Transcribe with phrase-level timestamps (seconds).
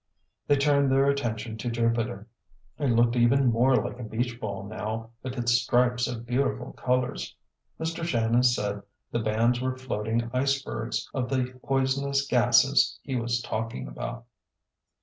[0.47, 2.27] They turned their attention to Jupiter.
[2.79, 7.35] It looked even more like a beach ball now with its stripes of beautiful colors.
[7.79, 8.03] Mr.
[8.03, 13.87] Shannon said the bands were floating ice bergs of the poisonous gases he was talking
[13.87, 14.25] about.